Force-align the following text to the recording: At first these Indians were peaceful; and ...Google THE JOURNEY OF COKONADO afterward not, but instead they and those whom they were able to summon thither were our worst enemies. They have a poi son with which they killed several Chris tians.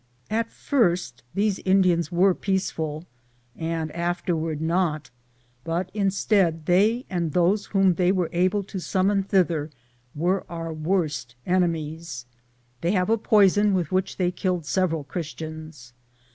At 0.31 0.49
first 0.51 1.21
these 1.35 1.59
Indians 1.59 2.11
were 2.11 2.33
peaceful; 2.33 3.05
and 3.55 3.55
...Google 3.55 3.55
THE 3.55 3.67
JOURNEY 3.67 3.83
OF 3.83 3.85
COKONADO 3.85 4.09
afterward 4.09 4.61
not, 4.61 5.09
but 5.63 5.91
instead 5.93 6.65
they 6.65 7.05
and 7.07 7.33
those 7.33 7.67
whom 7.67 7.93
they 7.93 8.11
were 8.11 8.31
able 8.33 8.63
to 8.63 8.79
summon 8.79 9.21
thither 9.21 9.69
were 10.15 10.43
our 10.49 10.73
worst 10.73 11.35
enemies. 11.45 12.25
They 12.81 12.93
have 12.93 13.11
a 13.11 13.17
poi 13.19 13.49
son 13.49 13.75
with 13.75 13.91
which 13.91 14.17
they 14.17 14.31
killed 14.31 14.65
several 14.65 15.03
Chris 15.03 15.35
tians. 15.35 15.91